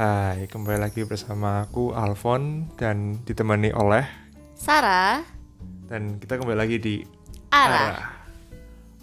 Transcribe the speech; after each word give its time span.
Hai, 0.00 0.48
kembali 0.48 0.80
lagi 0.80 1.04
bersama 1.04 1.68
aku 1.68 1.92
Alfon 1.92 2.72
dan 2.80 3.20
ditemani 3.20 3.68
oleh 3.76 4.08
Sarah. 4.56 5.20
Dan 5.60 6.16
kita 6.16 6.40
kembali 6.40 6.56
lagi 6.56 6.80
di 6.80 7.04
Arah. 7.52 8.24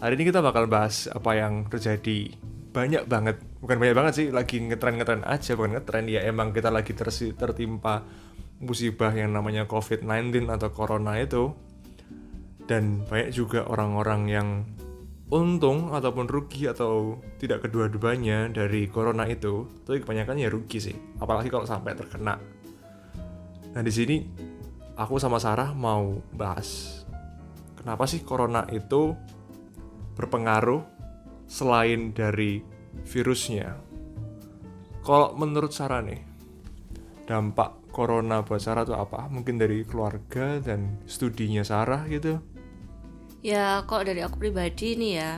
Hari 0.02 0.18
ini 0.18 0.26
kita 0.26 0.42
bakal 0.42 0.66
bahas 0.66 1.06
apa 1.06 1.38
yang 1.38 1.70
terjadi. 1.70 2.34
Banyak 2.74 3.06
banget, 3.06 3.38
bukan 3.62 3.78
banyak 3.78 3.94
banget 3.94 4.12
sih, 4.18 4.26
lagi 4.34 4.58
ngetren-ngetren 4.58 5.22
aja, 5.22 5.54
bukan 5.54 5.78
ngetren. 5.78 6.10
Ya 6.10 6.26
emang 6.26 6.50
kita 6.50 6.74
lagi 6.74 6.98
tersi- 6.98 7.30
tertimpa 7.30 8.02
musibah 8.58 9.14
yang 9.14 9.30
namanya 9.30 9.70
COVID-19 9.70 10.50
atau 10.50 10.74
corona 10.74 11.14
itu. 11.22 11.54
Dan 12.66 13.06
banyak 13.06 13.30
juga 13.30 13.70
orang-orang 13.70 14.22
yang 14.26 14.48
untung 15.28 15.92
ataupun 15.92 16.24
rugi 16.24 16.64
atau 16.64 17.20
tidak 17.36 17.68
kedua-duanya 17.68 18.48
dari 18.48 18.88
corona 18.88 19.28
itu 19.28 19.68
tapi 19.84 20.00
kebanyakan 20.00 20.40
ya 20.40 20.48
rugi 20.48 20.78
sih. 20.80 20.96
Apalagi 21.20 21.52
kalau 21.52 21.68
sampai 21.68 21.92
terkena. 21.92 22.40
Nah 23.76 23.82
di 23.84 23.92
sini 23.92 24.16
aku 24.96 25.20
sama 25.20 25.36
Sarah 25.36 25.76
mau 25.76 26.16
bahas 26.32 27.04
kenapa 27.76 28.08
sih 28.08 28.24
corona 28.24 28.64
itu 28.72 29.12
berpengaruh 30.16 30.82
selain 31.44 32.10
dari 32.16 32.64
virusnya. 33.04 33.78
Kalau 35.04 35.36
menurut 35.36 35.72
Sarah 35.72 36.04
nih 36.04 36.20
dampak 37.28 37.92
corona 37.92 38.40
buat 38.40 38.60
Sarah 38.60 38.88
itu 38.88 38.96
apa? 38.96 39.28
Mungkin 39.28 39.60
dari 39.60 39.84
keluarga 39.84 40.56
dan 40.60 41.04
studinya 41.04 41.60
Sarah 41.64 42.08
gitu 42.08 42.57
Ya 43.38 43.86
kalau 43.86 44.02
dari 44.02 44.20
aku 44.24 44.38
pribadi 44.38 44.98
nih 44.98 45.12
ya 45.14 45.32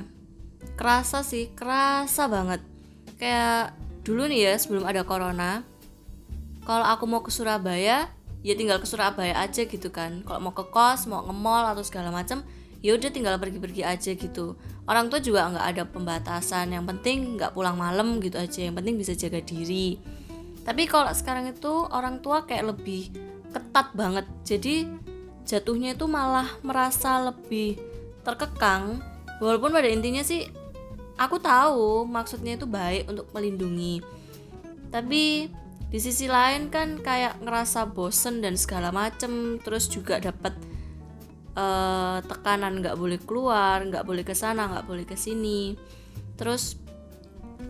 Kerasa 0.77 1.21
sih, 1.21 1.53
kerasa 1.53 2.29
banget. 2.29 2.65
Kayak 3.21 3.77
dulu 4.01 4.29
nih 4.29 4.49
ya 4.49 4.53
sebelum 4.57 4.89
ada 4.89 5.05
corona 5.05 5.61
Kalau 6.65 6.87
aku 6.89 7.05
mau 7.05 7.21
ke 7.21 7.29
Surabaya 7.29 8.09
Ya 8.41 8.55
tinggal 8.57 8.81
ke 8.81 8.89
Surabaya 8.89 9.37
aja 9.37 9.69
gitu 9.69 9.93
kan. 9.93 10.25
Kalau 10.25 10.41
mau 10.41 10.57
ke 10.57 10.65
kos, 10.73 11.05
mau 11.05 11.21
nge-mall 11.29 11.77
atau 11.77 11.85
segala 11.85 12.09
macam 12.09 12.41
ya 12.81 12.97
udah 12.97 13.13
tinggal 13.13 13.37
pergi-pergi 13.37 13.85
aja 13.85 14.17
gitu. 14.17 14.57
Orang 14.89 15.13
tua 15.13 15.21
juga 15.21 15.53
nggak 15.53 15.67
ada 15.77 15.83
pembatasan 15.85 16.73
Yang 16.73 16.97
penting 16.97 17.37
nggak 17.37 17.53
pulang 17.53 17.77
malam 17.77 18.17
gitu 18.25 18.41
aja 18.41 18.65
Yang 18.65 18.81
penting 18.81 18.95
bisa 18.97 19.13
jaga 19.13 19.45
diri. 19.45 20.01
Tapi 20.65 20.89
kalau 20.89 21.13
sekarang 21.13 21.53
itu 21.53 21.73
orang 21.93 22.25
tua 22.25 22.49
kayak 22.49 22.73
lebih 22.73 23.13
ketat 23.53 23.93
banget. 23.93 24.25
Jadi 24.49 24.89
jatuhnya 25.45 25.93
itu 25.93 26.09
malah 26.09 26.49
merasa 26.65 27.21
lebih 27.21 27.90
terkekang 28.31 29.03
walaupun 29.43 29.75
pada 29.75 29.91
intinya 29.91 30.23
sih 30.23 30.47
aku 31.19 31.43
tahu 31.43 32.07
maksudnya 32.07 32.55
itu 32.55 32.71
baik 32.71 33.11
untuk 33.11 33.27
melindungi. 33.35 33.99
Tapi 34.95 35.51
di 35.91 35.99
sisi 35.99 36.31
lain 36.31 36.71
kan 36.71 37.03
kayak 37.03 37.43
ngerasa 37.43 37.91
bosen 37.91 38.39
dan 38.39 38.55
segala 38.55 38.95
macem 38.95 39.59
terus 39.59 39.91
juga 39.91 40.23
dapat 40.23 40.55
eh, 41.59 42.19
tekanan 42.23 42.79
nggak 42.79 42.95
boleh 42.95 43.19
keluar 43.19 43.83
nggak 43.83 44.07
boleh 44.07 44.23
ke 44.23 44.33
sana 44.33 44.71
nggak 44.71 44.87
boleh 44.87 45.05
ke 45.05 45.19
sini. 45.19 45.75
Terus 46.39 46.79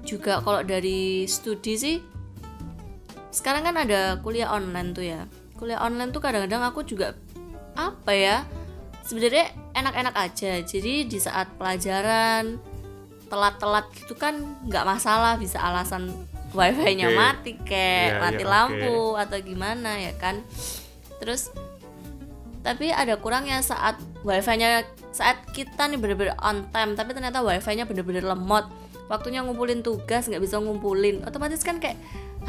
juga 0.04 0.44
kalau 0.44 0.62
dari 0.62 1.24
studi 1.26 1.74
sih 1.74 1.96
sekarang 3.30 3.62
kan 3.66 3.76
ada 3.80 4.20
kuliah 4.20 4.52
online 4.52 4.92
tuh 4.92 5.06
ya. 5.06 5.24
Kuliah 5.56 5.80
online 5.80 6.12
tuh 6.12 6.20
kadang-kadang 6.20 6.62
aku 6.64 6.84
juga 6.84 7.16
apa 7.74 8.12
ya 8.12 8.44
sebenarnya 9.06 9.54
enak-enak 9.80 10.14
aja. 10.16 10.52
Jadi 10.62 11.08
di 11.08 11.18
saat 11.18 11.50
pelajaran 11.56 12.60
telat-telat 13.30 13.86
gitu 13.94 14.18
kan 14.18 14.42
nggak 14.66 14.84
masalah 14.84 15.38
bisa 15.38 15.62
alasan 15.62 16.10
wifi-nya 16.50 17.14
Oke. 17.14 17.16
mati 17.16 17.52
kayak 17.62 18.18
Iya, 18.18 18.18
mati 18.18 18.42
iya, 18.42 18.50
lampu 18.50 18.98
atau 19.14 19.38
gimana 19.38 19.90
ya 20.02 20.12
kan? 20.18 20.42
Terus 21.22 21.54
tapi 22.60 22.92
ada 22.92 23.16
kurangnya 23.16 23.62
saat 23.62 23.96
wifi-nya 24.26 24.84
saat 25.14 25.40
kita 25.54 25.88
nih 25.88 25.96
bener-bener 25.96 26.36
on 26.42 26.68
time 26.74 26.98
tapi 26.98 27.14
ternyata 27.14 27.40
wifi-nya 27.40 27.86
bener-bener 27.86 28.26
lemot. 28.26 28.66
Waktunya 29.10 29.42
ngumpulin 29.42 29.82
tugas 29.82 30.26
nggak 30.26 30.42
bisa 30.42 30.58
ngumpulin. 30.58 31.22
Otomatis 31.26 31.62
kan 31.62 31.78
kayak 31.78 31.98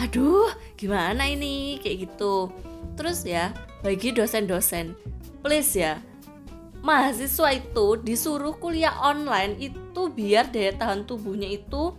aduh 0.01 0.49
gimana 0.77 1.29
ini? 1.29 1.77
Kayak 1.81 2.09
gitu. 2.09 2.49
Terus 2.97 3.21
ya 3.25 3.53
bagi 3.81 4.13
dosen-dosen 4.13 4.93
please 5.41 5.73
ya 5.73 5.97
mahasiswa 6.81 7.49
itu 7.53 7.87
disuruh 8.01 8.57
kuliah 8.57 8.97
online 9.05 9.57
itu 9.61 10.09
biar 10.09 10.49
daya 10.49 10.73
tahan 10.73 11.05
tubuhnya 11.05 11.45
itu 11.53 11.93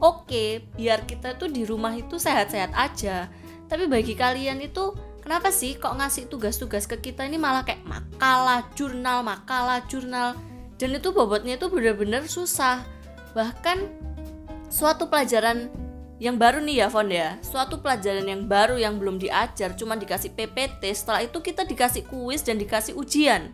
oke 0.00 0.44
biar 0.76 1.04
kita 1.04 1.36
tuh 1.36 1.52
di 1.52 1.68
rumah 1.68 1.92
itu 1.92 2.16
sehat-sehat 2.16 2.72
aja. 2.72 3.28
Tapi 3.68 3.84
bagi 3.84 4.16
kalian 4.16 4.64
itu 4.64 4.96
kenapa 5.20 5.52
sih 5.52 5.76
kok 5.76 5.92
ngasih 6.00 6.32
tugas-tugas 6.32 6.88
ke 6.88 7.12
kita 7.12 7.28
ini 7.28 7.36
malah 7.36 7.62
kayak 7.62 7.84
makalah 7.84 8.64
jurnal 8.72 9.20
makalah 9.20 9.84
jurnal? 9.84 10.32
Dan 10.76 10.96
itu 10.96 11.12
bobotnya 11.12 11.56
itu 11.60 11.68
bener-bener 11.68 12.24
susah. 12.28 12.84
Bahkan 13.36 13.84
suatu 14.72 15.08
pelajaran 15.08 15.68
yang 16.16 16.40
baru 16.40 16.64
nih 16.64 16.84
ya 16.84 16.88
Fon 16.88 17.12
ya. 17.12 17.36
Suatu 17.44 17.84
pelajaran 17.84 18.24
yang 18.24 18.48
baru 18.48 18.80
yang 18.80 18.96
belum 18.96 19.20
diajar 19.20 19.76
cuma 19.76 19.96
dikasih 19.96 20.32
PPT 20.32 20.88
setelah 20.96 21.20
itu 21.24 21.36
kita 21.44 21.68
dikasih 21.68 22.08
kuis 22.08 22.40
dan 22.40 22.56
dikasih 22.56 22.96
ujian 22.96 23.52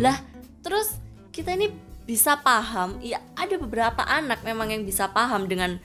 lah, 0.00 0.16
terus 0.64 0.96
kita 1.30 1.54
ini 1.54 1.68
bisa 2.08 2.40
paham, 2.40 2.98
ya 3.04 3.22
ada 3.36 3.54
beberapa 3.60 4.02
anak 4.02 4.42
memang 4.42 4.72
yang 4.72 4.82
bisa 4.82 5.06
paham 5.12 5.46
dengan 5.46 5.78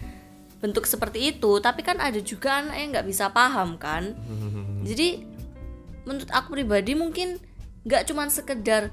bentuk 0.64 0.88
seperti 0.90 1.36
itu, 1.36 1.62
tapi 1.62 1.86
kan 1.86 2.02
ada 2.02 2.18
juga 2.24 2.64
anak 2.64 2.76
yang 2.80 2.90
nggak 2.96 3.08
bisa 3.12 3.30
paham 3.30 3.78
kan. 3.78 4.16
Jadi 4.88 5.22
menurut 6.08 6.32
aku 6.32 6.58
pribadi 6.58 6.98
mungkin 6.98 7.38
nggak 7.86 8.10
cuman 8.10 8.32
sekedar 8.32 8.90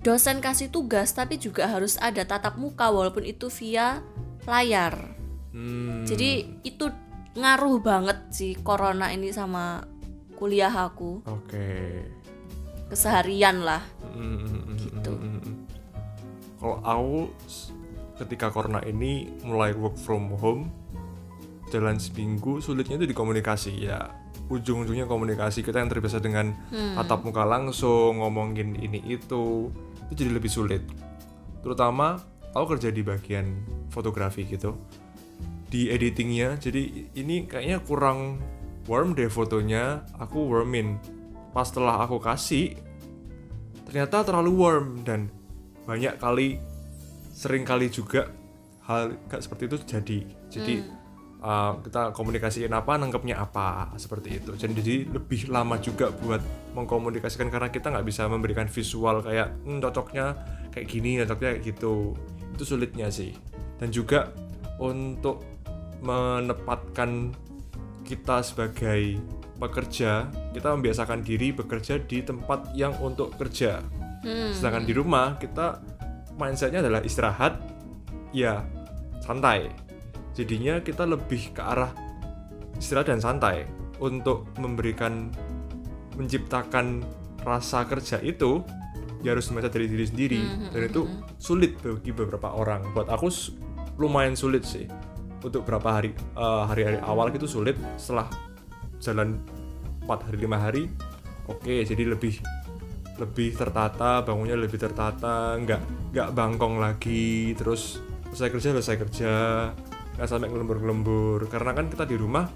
dosen 0.00 0.40
kasih 0.40 0.72
tugas, 0.72 1.12
tapi 1.12 1.36
juga 1.36 1.68
harus 1.68 2.00
ada 2.00 2.24
tatap 2.24 2.56
muka 2.56 2.88
walaupun 2.88 3.26
itu 3.26 3.52
via 3.52 4.00
layar. 4.48 4.96
Hmm, 5.52 6.06
Jadi 6.06 6.62
itu 6.64 6.88
ngaruh 7.38 7.78
banget 7.78 8.18
sih 8.34 8.52
corona 8.58 9.14
ini 9.14 9.30
sama 9.30 9.84
kuliah 10.34 10.70
aku 10.70 11.22
oke 11.26 11.66
keseharian 12.88 13.62
lah. 13.62 13.84
Gitu. 14.76 15.12
Kalau 16.58 16.78
aku 16.82 17.20
ketika 18.18 18.50
corona 18.50 18.82
ini 18.82 19.30
mulai 19.46 19.70
work 19.72 19.94
from 19.94 20.34
home 20.36 20.68
jalan 21.70 22.00
seminggu 22.00 22.58
sulitnya 22.58 22.98
itu 22.98 23.06
di 23.06 23.16
komunikasi 23.16 23.86
ya 23.86 24.10
ujung-ujungnya 24.48 25.04
komunikasi 25.04 25.60
kita 25.60 25.78
yang 25.78 25.92
terbiasa 25.92 26.18
dengan 26.18 26.56
tatap 26.96 27.22
muka 27.22 27.44
langsung 27.44 28.24
ngomongin 28.24 28.74
ini 28.80 29.04
itu 29.06 29.68
itu 30.08 30.24
jadi 30.24 30.32
lebih 30.32 30.48
sulit 30.48 30.82
terutama 31.60 32.16
aku 32.56 32.74
kerja 32.76 32.88
di 32.88 33.04
bagian 33.04 33.60
fotografi 33.92 34.48
gitu 34.48 34.74
di 35.68 35.92
editingnya 35.92 36.56
jadi 36.56 37.12
ini 37.12 37.44
kayaknya 37.44 37.84
kurang 37.84 38.40
warm 38.88 39.12
deh 39.12 39.28
fotonya 39.28 40.08
aku 40.16 40.48
warmin 40.48 40.96
pas 41.58 41.66
setelah 41.66 41.98
aku 42.06 42.22
kasih 42.22 42.78
ternyata 43.90 44.22
terlalu 44.22 44.52
warm 44.54 45.02
dan 45.02 45.26
banyak 45.90 46.14
kali 46.22 46.62
sering 47.34 47.66
kali 47.66 47.90
juga 47.90 48.30
hal 48.86 49.18
kayak 49.26 49.42
seperti 49.42 49.62
itu 49.66 49.76
terjadi. 49.82 50.18
Jadi 50.54 50.74
uh, 51.42 51.82
kita 51.82 52.14
komunikasiin 52.14 52.70
apa 52.70 52.94
nangkepnya 52.94 53.42
apa 53.42 53.90
seperti 53.98 54.38
itu. 54.38 54.54
Jadi, 54.54 54.72
jadi 54.78 54.94
lebih 55.10 55.50
lama 55.50 55.82
juga 55.82 56.14
buat 56.14 56.38
mengkomunikasikan 56.78 57.50
karena 57.50 57.74
kita 57.74 57.90
nggak 57.90 58.06
bisa 58.06 58.30
memberikan 58.30 58.70
visual 58.70 59.18
kayak 59.26 59.50
"Hmm, 59.66 59.82
cocoknya 59.82 60.38
kayak 60.70 60.86
gini 60.86 61.18
cocoknya 61.26 61.58
kayak 61.58 61.64
gitu. 61.74 62.14
Itu 62.54 62.62
sulitnya 62.62 63.10
sih. 63.10 63.34
Dan 63.82 63.90
juga 63.90 64.30
untuk 64.78 65.42
menempatkan 66.06 67.34
kita 68.06 68.46
sebagai 68.46 69.18
pekerja 69.58 70.30
kita 70.54 70.74
membiasakan 70.78 71.20
diri 71.26 71.50
bekerja 71.50 71.98
di 72.00 72.22
tempat 72.22 72.72
yang 72.78 72.94
untuk 73.02 73.34
kerja. 73.36 73.82
Hmm. 74.18 74.50
sedangkan 74.50 74.82
di 74.82 74.98
rumah 74.98 75.38
kita 75.38 75.78
mindsetnya 76.34 76.82
adalah 76.82 77.02
istirahat 77.06 77.54
ya 78.34 78.66
santai. 79.22 79.70
Jadinya 80.34 80.82
kita 80.82 81.06
lebih 81.06 81.54
ke 81.54 81.62
arah 81.62 81.90
istirahat 82.78 83.10
dan 83.10 83.22
santai 83.22 83.66
untuk 83.98 84.46
memberikan 84.58 85.30
menciptakan 86.14 87.02
rasa 87.42 87.86
kerja 87.86 88.18
itu 88.22 88.62
ya 89.22 89.34
harus 89.34 89.50
membaca 89.50 89.70
dari 89.70 89.90
diri 89.90 90.06
sendiri. 90.06 90.42
Dan 90.70 90.82
itu 90.86 91.02
sulit 91.38 91.78
bagi 91.82 92.14
beberapa 92.14 92.54
orang. 92.54 92.94
Buat 92.94 93.10
aku 93.10 93.30
lumayan 93.98 94.38
sulit 94.38 94.62
sih 94.62 94.86
untuk 95.42 95.66
beberapa 95.66 95.98
hari 95.98 96.14
eh, 96.14 96.64
hari-hari 96.70 96.98
awal 97.02 97.30
gitu 97.34 97.50
sulit. 97.50 97.74
Setelah 97.98 98.30
jalan 98.98 99.38
4 100.04 100.26
hari 100.28 100.36
lima 100.38 100.58
hari 100.58 100.82
oke 101.46 101.74
jadi 101.84 102.04
lebih 102.04 102.38
lebih 103.18 103.50
tertata 103.52 104.22
bangunnya 104.22 104.54
lebih 104.54 104.78
tertata 104.78 105.58
nggak 105.58 106.12
nggak 106.14 106.28
bangkong 106.32 106.78
lagi 106.78 107.52
terus 107.54 107.98
selesai 108.30 108.48
kerja 108.52 108.68
selesai 108.78 108.96
kerja 108.98 109.32
nggak 110.14 110.28
sampai 110.28 110.48
ngelembur-ngelembur 110.48 111.46
karena 111.46 111.70
kan 111.72 111.86
kita 111.86 112.04
di 112.04 112.14
rumah 112.14 112.46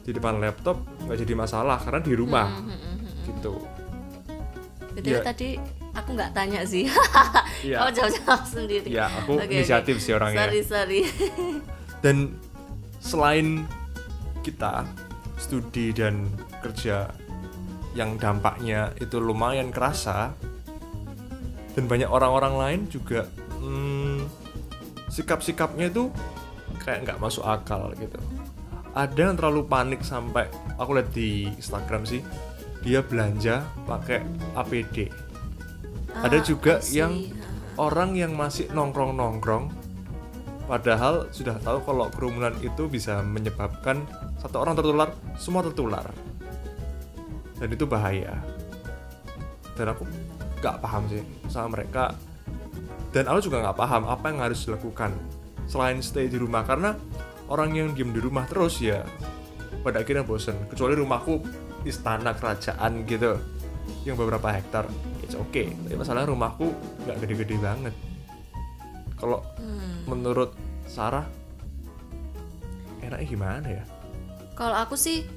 di 0.00 0.12
depan 0.12 0.38
laptop 0.38 0.80
nggak 1.04 1.18
jadi 1.20 1.34
masalah 1.34 1.76
karena 1.80 2.00
di 2.00 2.12
rumah 2.14 2.48
gitu 3.24 3.60
Betul 4.96 5.12
Iya. 5.12 5.20
tadi 5.20 5.60
aku 5.92 6.16
nggak 6.16 6.32
tanya 6.32 6.64
sih. 6.64 6.88
Iya. 7.60 7.76
Kamu 7.84 7.90
jawab-jawab 7.92 8.42
sendiri. 8.48 8.88
ya 8.88 9.12
aku 9.12 9.36
oke. 9.36 9.44
inisiatif 9.44 10.00
sih 10.00 10.16
orangnya 10.16 10.48
Sorry, 10.48 10.60
sorry. 10.64 11.00
dan 12.00 12.32
selain 12.96 13.68
kita 14.40 14.88
studi 15.36 15.92
dan 15.92 16.28
kerja 16.60 17.08
yang 17.96 18.16
dampaknya 18.20 18.92
itu 19.00 19.16
lumayan 19.20 19.72
kerasa. 19.72 20.32
Dan 21.76 21.84
banyak 21.88 22.08
orang-orang 22.08 22.54
lain 22.56 22.80
juga 22.88 23.28
hmm, 23.60 24.24
sikap-sikapnya 25.12 25.92
itu 25.92 26.08
kayak 26.80 27.04
nggak 27.04 27.20
masuk 27.20 27.44
akal 27.44 27.92
gitu. 28.00 28.16
Ada 28.96 29.28
yang 29.28 29.36
terlalu 29.36 29.68
panik 29.68 30.00
sampai 30.00 30.48
aku 30.80 30.96
lihat 30.96 31.12
di 31.12 31.52
Instagram 31.52 32.08
sih 32.08 32.24
dia 32.86 33.02
belanja 33.02 33.66
pakai 33.82 34.22
APD 34.54 35.10
ada 36.22 36.38
Ah, 36.38 36.44
juga 36.44 36.78
I 36.78 36.84
see. 36.86 37.02
yang 37.02 37.14
orang 37.76 38.16
yang 38.16 38.32
masih 38.38 38.70
nongkrong-nongkrong 38.72 39.68
padahal 40.70 41.28
sudah 41.34 41.58
tahu 41.60 41.82
kalau 41.82 42.06
kerumunan 42.14 42.54
itu 42.62 42.86
bisa 42.86 43.20
menyebabkan 43.26 44.06
satu 44.46 44.62
orang 44.62 44.74
tertular 44.78 45.08
semua 45.34 45.60
tertular. 45.66 46.06
Dan 47.58 47.68
itu 47.74 47.84
bahaya. 47.84 48.38
Dan 49.74 49.90
aku 49.90 50.06
nggak 50.62 50.76
paham 50.78 51.02
sih 51.10 51.22
sama 51.50 51.74
mereka. 51.74 52.14
Dan 53.10 53.26
aku 53.26 53.50
juga 53.50 53.66
nggak 53.66 53.76
paham 53.76 54.02
apa 54.06 54.24
yang 54.30 54.38
harus 54.44 54.62
dilakukan 54.62 55.10
selain 55.66 55.98
stay 55.98 56.30
di 56.30 56.38
rumah. 56.38 56.62
Karena 56.62 56.94
orang 57.50 57.74
yang 57.74 57.88
diem 57.92 58.14
di 58.14 58.20
rumah 58.22 58.46
terus 58.46 58.78
ya 58.78 59.02
pada 59.82 60.06
akhirnya 60.06 60.22
bosen. 60.22 60.54
Kecuali 60.70 60.94
rumahku 60.94 61.42
istana 61.82 62.38
kerajaan 62.38 63.02
gitu 63.02 63.34
yang 64.06 64.14
beberapa 64.14 64.46
hektar. 64.54 64.86
It's 65.26 65.34
okay. 65.34 65.74
Tapi 65.74 65.98
masalahnya 65.98 66.30
rumahku 66.30 66.70
nggak 67.02 67.16
gede-gede 67.24 67.56
banget. 67.58 67.94
Kalau 69.16 69.40
Hmm. 69.58 70.04
menurut 70.06 70.52
Sarah 70.86 71.24
enaknya 73.00 73.26
gimana 73.26 73.66
ya 73.70 73.84
Kalau 74.56 74.74
aku 74.74 74.96
sih 74.96 75.28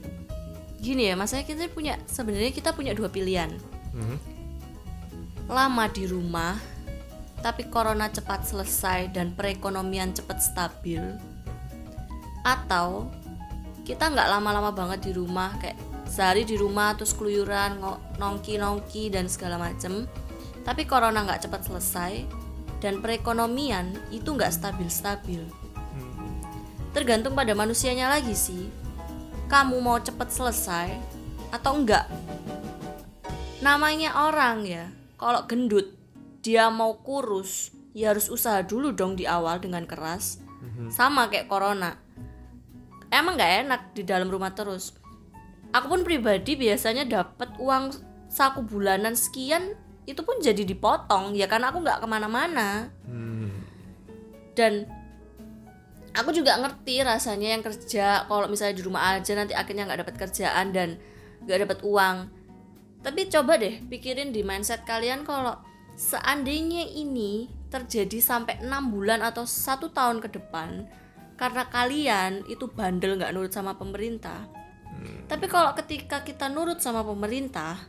gini 0.80 1.12
ya, 1.12 1.20
masanya 1.20 1.44
kita 1.44 1.68
punya 1.68 2.00
sebenarnya 2.08 2.56
kita 2.56 2.72
punya 2.72 2.96
dua 2.96 3.12
pilihan. 3.12 3.52
Mhm. 3.94 4.18
Lama 5.52 5.86
di 5.92 6.08
rumah 6.08 6.56
tapi 7.40 7.68
corona 7.72 8.12
cepat 8.12 8.48
selesai 8.48 9.12
dan 9.16 9.36
perekonomian 9.36 10.16
cepat 10.16 10.40
stabil. 10.40 11.04
Atau 12.48 13.12
kita 13.84 14.08
nggak 14.08 14.30
lama-lama 14.30 14.72
banget 14.72 15.10
di 15.10 15.12
rumah 15.18 15.56
kayak 15.58 15.76
sehari 16.10 16.46
di 16.46 16.58
rumah 16.58 16.98
terus 16.98 17.14
keluyuran 17.14 17.78
ngo- 17.82 18.02
nongki-nongki 18.18 19.14
dan 19.14 19.30
segala 19.30 19.62
macem 19.62 20.10
tapi 20.66 20.86
corona 20.90 21.22
nggak 21.26 21.46
cepat 21.46 21.62
selesai 21.70 22.26
dan 22.82 23.02
perekonomian 23.02 23.94
itu 24.10 24.34
nggak 24.34 24.50
stabil-stabil 24.50 25.46
tergantung 26.94 27.38
pada 27.38 27.54
manusianya 27.54 28.10
lagi 28.10 28.34
sih 28.34 28.70
kamu 29.50 29.82
mau 29.82 29.98
cepet 29.98 30.30
selesai 30.30 30.88
atau 31.50 31.82
enggak? 31.82 32.06
Namanya 33.66 34.30
orang 34.30 34.64
ya 34.64 34.94
kalau 35.18 35.44
gendut 35.50 35.98
dia 36.46 36.70
mau 36.70 37.02
kurus 37.02 37.74
ya 37.98 38.14
harus 38.14 38.30
usaha 38.30 38.62
dulu 38.62 38.94
dong 38.94 39.18
di 39.18 39.26
awal 39.26 39.58
dengan 39.58 39.90
keras. 39.90 40.38
Sama 40.94 41.28
kayak 41.28 41.50
corona. 41.50 41.98
Emang 43.10 43.36
nggak 43.36 43.54
enak 43.66 43.82
di 43.98 44.06
dalam 44.06 44.30
rumah 44.30 44.54
terus. 44.54 44.94
Aku 45.74 45.90
pun 45.90 46.06
pribadi 46.06 46.54
biasanya 46.54 47.10
dapat 47.10 47.58
uang 47.58 47.92
saku 48.30 48.62
bulanan 48.64 49.18
sekian 49.18 49.74
itu 50.06 50.22
pun 50.22 50.38
jadi 50.42 50.62
dipotong 50.62 51.34
ya 51.34 51.50
karena 51.50 51.74
aku 51.74 51.82
nggak 51.82 52.00
ke 52.00 52.08
mana-mana. 52.08 52.94
Hmm. 53.04 53.50
dan 54.58 54.84
aku 56.20 56.36
juga 56.36 56.60
ngerti 56.60 57.02
rasanya 57.02 57.56
yang 57.56 57.64
kerja 57.64 58.28
kalau 58.28 58.52
misalnya 58.52 58.76
di 58.76 58.84
rumah 58.84 59.16
aja 59.16 59.32
nanti 59.34 59.56
akhirnya 59.56 59.88
nggak 59.88 60.00
dapat 60.04 60.16
kerjaan 60.20 60.76
dan 60.76 61.00
nggak 61.48 61.60
dapat 61.66 61.80
uang. 61.88 62.18
Tapi 63.00 63.32
coba 63.32 63.56
deh 63.56 63.80
pikirin 63.88 64.36
di 64.36 64.44
mindset 64.44 64.84
kalian 64.84 65.24
kalau 65.24 65.56
seandainya 65.96 66.84
ini 66.84 67.48
terjadi 67.72 68.20
sampai 68.20 68.60
enam 68.60 68.92
bulan 68.92 69.24
atau 69.24 69.48
satu 69.48 69.94
tahun 69.94 70.20
ke 70.20 70.36
depan 70.36 70.90
karena 71.40 71.64
kalian 71.72 72.44
itu 72.52 72.68
bandel 72.68 73.16
nggak 73.16 73.32
nurut 73.32 73.54
sama 73.56 73.80
pemerintah. 73.80 74.44
Tapi 75.32 75.48
kalau 75.48 75.72
ketika 75.80 76.28
kita 76.28 76.52
nurut 76.52 76.84
sama 76.84 77.08
pemerintah 77.08 77.80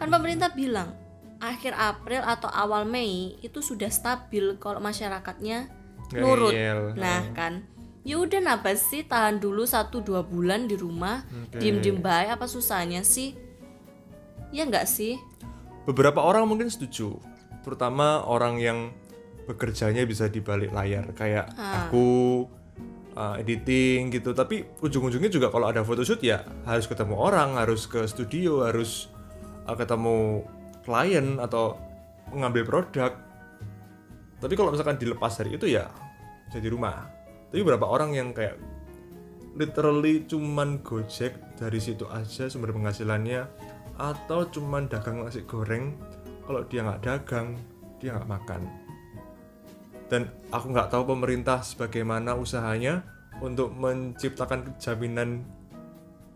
kan 0.00 0.08
pemerintah 0.08 0.48
bilang 0.56 0.96
akhir 1.36 1.76
April 1.76 2.24
atau 2.24 2.48
awal 2.48 2.88
Mei 2.88 3.36
itu 3.44 3.60
sudah 3.60 3.92
stabil 3.92 4.56
kalau 4.56 4.80
masyarakatnya 4.80 5.68
nurut. 6.16 6.56
Nah 6.96 7.20
kan 7.36 7.68
ya 8.04 8.20
udah 8.20 8.40
napa 8.44 8.76
sih 8.76 9.02
tahan 9.02 9.40
dulu 9.40 9.64
satu 9.64 10.04
dua 10.04 10.20
bulan 10.20 10.68
di 10.68 10.76
rumah? 10.76 11.24
Oke. 11.48 11.56
diem 11.58 11.80
diem 11.80 11.98
baik 11.98 12.36
apa 12.36 12.44
susahnya 12.44 13.00
sih? 13.00 13.32
Ya 14.52 14.68
nggak 14.68 14.84
sih? 14.84 15.16
Beberapa 15.88 16.20
orang 16.20 16.44
mungkin 16.46 16.68
setuju 16.68 17.16
terutama 17.64 18.20
orang 18.28 18.60
yang 18.60 18.78
bekerjanya 19.48 20.04
bisa 20.04 20.28
di 20.28 20.40
balik 20.40 20.72
layar 20.72 21.08
kayak 21.16 21.48
Ah. 21.56 21.88
aku 21.88 22.44
uh, 23.16 23.40
editing 23.40 24.12
gitu. 24.12 24.36
Tapi 24.36 24.68
ujung-ujungnya 24.84 25.32
juga 25.32 25.48
kalau 25.48 25.72
ada 25.72 25.80
photoshoot 25.80 26.20
ya 26.20 26.44
harus 26.68 26.84
ketemu 26.84 27.16
orang 27.16 27.56
harus 27.56 27.88
ke 27.88 28.04
studio 28.04 28.68
harus 28.68 29.08
uh, 29.64 29.76
ketemu 29.76 30.44
klien 30.84 31.40
atau 31.40 31.80
mengambil 32.32 32.68
produk. 32.68 33.12
Tapi 34.40 34.52
kalau 34.60 34.76
misalkan 34.76 35.00
dilepas 35.00 35.32
dari 35.40 35.56
itu 35.56 35.64
ya 35.72 35.88
jadi 36.52 36.68
rumah 36.68 37.23
tapi 37.54 37.62
beberapa 37.62 37.86
orang 37.86 38.18
yang 38.18 38.34
kayak 38.34 38.58
literally 39.54 40.26
cuman 40.26 40.82
gojek 40.82 41.38
dari 41.54 41.78
situ 41.78 42.02
aja 42.10 42.50
sumber 42.50 42.74
penghasilannya 42.74 43.46
atau 43.94 44.50
cuman 44.50 44.90
dagang 44.90 45.22
nasi 45.22 45.46
goreng 45.46 45.94
kalau 46.42 46.66
dia 46.66 46.82
nggak 46.82 47.06
dagang 47.06 47.54
dia 48.02 48.18
nggak 48.18 48.26
makan. 48.26 48.66
Dan 50.10 50.34
aku 50.50 50.66
nggak 50.74 50.90
tahu 50.90 51.14
pemerintah 51.14 51.62
sebagaimana 51.62 52.34
usahanya 52.34 53.06
untuk 53.38 53.70
menciptakan 53.70 54.74
jaminan 54.82 55.46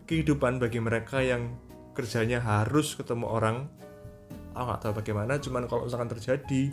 kehidupan 0.07 0.55
bagi 0.63 0.79
mereka 0.79 1.19
yang 1.19 1.51
kerjanya 1.99 2.39
harus 2.39 2.95
ketemu 2.95 3.27
orang. 3.27 3.67
Aku 4.55 4.71
nggak 4.71 4.81
tahu 4.87 4.93
bagaimana 5.03 5.35
cuman 5.35 5.67
kalau 5.67 5.83
misalkan 5.83 6.15
terjadi 6.15 6.71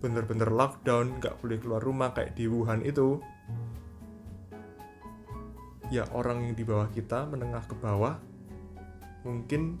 bener-bener 0.00 0.48
lockdown 0.48 1.20
nggak 1.20 1.44
boleh 1.44 1.60
keluar 1.60 1.84
rumah 1.84 2.16
kayak 2.16 2.32
di 2.32 2.48
Wuhan 2.48 2.80
itu 2.80 3.20
ya 5.90 6.02
orang 6.12 6.50
yang 6.50 6.54
di 6.58 6.64
bawah 6.66 6.90
kita 6.90 7.26
menengah 7.30 7.62
ke 7.66 7.74
bawah 7.78 8.18
mungkin 9.22 9.78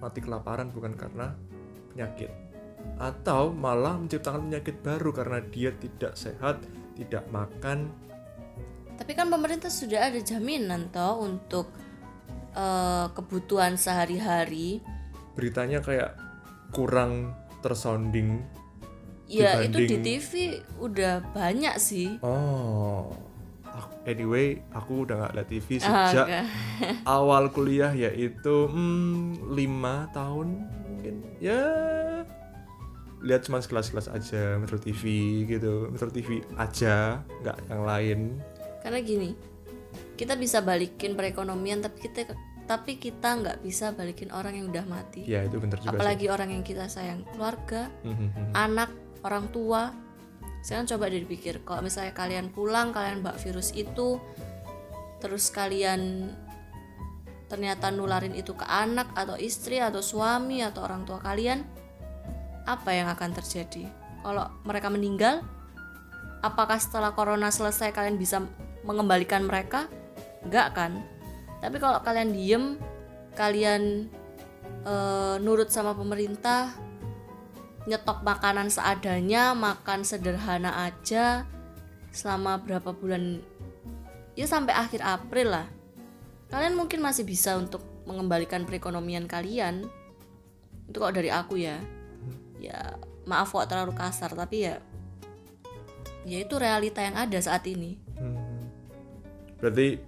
mati 0.00 0.20
kelaparan 0.20 0.68
bukan 0.72 0.92
karena 0.96 1.32
penyakit 1.92 2.28
atau 3.00 3.48
malah 3.48 3.96
menciptakan 3.96 4.52
penyakit 4.52 4.76
baru 4.84 5.08
karena 5.08 5.40
dia 5.48 5.72
tidak 5.72 6.12
sehat, 6.20 6.60
tidak 6.92 7.24
makan. 7.32 7.88
tapi 9.00 9.16
kan 9.16 9.32
pemerintah 9.32 9.72
sudah 9.72 10.12
ada 10.12 10.20
jaminan 10.20 10.92
toh 10.92 11.24
untuk 11.24 11.72
eh, 12.54 13.06
kebutuhan 13.16 13.74
sehari-hari 13.80 14.84
Beritanya 15.34 15.82
kayak 15.82 16.14
kurang 16.70 17.34
tersounding. 17.58 18.38
ya 19.26 19.64
itu 19.64 19.82
di 19.88 19.96
TV 19.98 20.60
udah 20.78 21.24
banyak 21.32 21.74
sih 21.80 22.20
Oh, 22.20 23.10
anyway, 24.04 24.60
aku 24.72 25.04
udah 25.08 25.16
nggak 25.16 25.32
lihat 25.36 25.48
TV 25.48 25.68
Ah, 25.84 26.08
sejak 26.08 26.26
oke. 26.28 26.40
awal 27.18 27.44
kuliah 27.50 27.92
yaitu 27.92 28.68
hmm, 28.68 29.52
lima 29.52 30.08
tahun 30.12 30.64
mungkin 30.88 31.14
ya 31.40 31.60
lihat 33.24 33.48
cuma 33.48 33.64
sekelas-kelas 33.64 34.12
aja 34.12 34.60
Metro 34.60 34.76
TV 34.76 35.02
gitu 35.48 35.88
Metro 35.88 36.12
TV 36.12 36.44
aja 36.60 37.24
nggak 37.40 37.56
yang 37.72 37.82
lain 37.88 38.18
karena 38.84 39.00
gini 39.00 39.30
kita 40.20 40.36
bisa 40.36 40.60
balikin 40.60 41.16
perekonomian 41.16 41.80
tapi 41.80 42.04
kita 42.04 42.36
tapi 42.64 42.96
kita 42.96 43.28
nggak 43.40 43.58
bisa 43.60 43.92
balikin 43.92 44.32
orang 44.32 44.56
yang 44.60 44.66
udah 44.72 44.84
mati 44.84 45.24
ya 45.24 45.44
itu 45.44 45.56
bener 45.60 45.80
juga 45.80 45.96
apalagi 46.00 46.26
orang 46.28 46.52
yang 46.52 46.64
kita 46.64 46.88
sayang 46.88 47.24
keluarga 47.32 47.88
sih. 48.04 48.12
Mhm, 48.12 48.26
mhm. 48.28 48.52
anak 48.52 48.90
orang 49.24 49.48
tua 49.52 49.92
sekarang 50.64 50.88
coba 50.88 51.12
dipikir 51.12 51.60
kalau 51.60 51.84
misalnya 51.84 52.16
kalian 52.16 52.48
pulang 52.48 52.88
kalian 52.88 53.20
bak 53.20 53.36
virus 53.36 53.76
itu 53.76 54.16
terus 55.20 55.52
kalian 55.52 56.32
ternyata 57.52 57.92
nularin 57.92 58.32
itu 58.32 58.56
ke 58.56 58.64
anak 58.64 59.12
atau 59.12 59.36
istri 59.36 59.76
atau 59.76 60.00
suami 60.00 60.64
atau 60.64 60.80
orang 60.88 61.04
tua 61.04 61.20
kalian 61.20 61.60
apa 62.64 62.90
yang 62.96 63.12
akan 63.12 63.36
terjadi? 63.36 63.84
Kalau 64.24 64.48
mereka 64.64 64.88
meninggal 64.88 65.44
apakah 66.40 66.80
setelah 66.80 67.12
corona 67.12 67.52
selesai 67.52 67.92
kalian 67.92 68.16
bisa 68.16 68.40
mengembalikan 68.88 69.44
mereka? 69.44 69.88
Enggak 70.44 70.72
kan? 70.72 70.92
Tapi 71.60 71.76
kalau 71.76 72.00
kalian 72.00 72.32
diem 72.32 72.64
kalian 73.36 74.08
eh, 74.88 75.36
nurut 75.44 75.68
sama 75.68 75.92
pemerintah 75.92 76.72
nyetok 77.84 78.24
makanan 78.24 78.72
seadanya 78.72 79.52
makan 79.52 80.04
sederhana 80.04 80.88
aja 80.88 81.44
selama 82.10 82.60
berapa 82.60 82.96
bulan? 82.96 83.44
Ya 84.34 84.48
sampai 84.48 84.74
akhir 84.74 85.04
April 85.04 85.52
lah. 85.52 85.66
Kalian 86.48 86.74
mungkin 86.74 87.04
masih 87.04 87.26
bisa 87.26 87.54
untuk 87.58 87.84
mengembalikan 88.08 88.64
perekonomian 88.64 89.28
kalian. 89.28 89.86
Itu 90.88 91.00
kok 91.00 91.14
dari 91.14 91.28
aku 91.28 91.60
ya. 91.60 91.78
Ya 92.58 92.96
maaf 93.28 93.52
kok 93.52 93.68
terlalu 93.68 93.92
kasar 93.96 94.32
tapi 94.32 94.68
ya 94.68 94.80
ya 96.24 96.40
itu 96.40 96.56
realita 96.56 97.04
yang 97.04 97.16
ada 97.16 97.38
saat 97.38 97.64
ini. 97.68 98.00
Hmm. 98.16 98.68
Berarti 99.60 100.00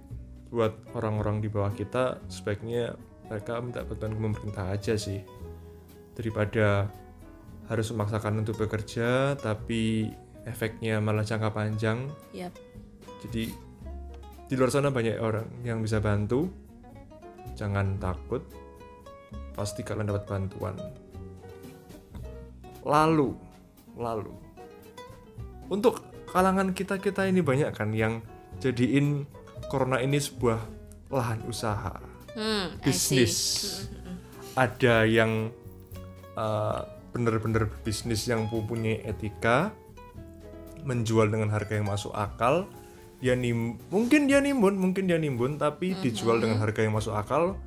buat 0.49 0.73
orang-orang 0.97 1.43
di 1.45 1.49
bawah 1.49 1.71
kita 1.73 2.21
sebaiknya 2.29 2.97
mereka 3.27 3.59
minta 3.61 3.85
bantuan 3.85 4.17
pemerintah 4.17 4.73
aja 4.73 4.97
sih. 4.97 5.21
Daripada 6.17 6.89
harus 7.67 7.91
memaksakan 7.91 8.41
untuk 8.41 8.55
bekerja 8.59 9.35
tapi 9.35 10.11
efeknya 10.47 11.03
malah 11.03 11.23
jangka 11.23 11.51
panjang. 11.51 12.07
Yap. 12.31 12.55
Jadi 13.27 13.51
di 14.47 14.53
luar 14.55 14.71
sana 14.71 14.89
banyak 14.91 15.19
orang 15.19 15.63
yang 15.67 15.83
bisa 15.83 15.99
bantu. 15.99 16.47
Jangan 17.59 17.99
takut. 17.99 18.43
Pasti 19.51 19.81
kalian 19.81 20.07
dapat 20.13 20.23
bantuan. 20.29 20.75
Lalu, 22.87 23.35
lalu 23.97 24.47
untuk 25.67 25.99
kalangan 26.31 26.71
kita-kita 26.71 27.27
ini 27.27 27.43
banyak 27.43 27.71
kan 27.75 27.91
yang 27.91 28.23
jadiin 28.63 29.27
corona 29.67 29.99
ini 29.99 30.15
sebuah 30.15 30.59
lahan 31.11 31.43
usaha, 31.47 31.99
hmm 32.35 32.83
I 32.83 32.91
see. 32.91 33.23
bisnis. 33.23 33.37
Ada 34.55 35.05
yang 35.05 35.51
uh, 36.33 36.81
bener-bener 37.17 37.65
bisnis 37.81 38.29
yang 38.29 38.45
mempunyai 38.45 39.01
etika, 39.01 39.73
menjual 40.85 41.33
dengan 41.33 41.49
harga 41.49 41.73
yang 41.73 41.89
masuk 41.89 42.13
akal. 42.13 42.69
Dia 43.17 43.33
nim 43.33 43.81
mungkin 43.89 44.29
dia 44.29 44.37
nimbun, 44.37 44.77
mungkin 44.77 45.09
dia 45.09 45.17
nimbun, 45.17 45.57
tapi 45.57 45.97
dijual 46.05 46.37
dengan 46.37 46.61
harga 46.61 46.85
yang 46.85 46.93
masuk 46.93 47.17
akal. 47.17 47.57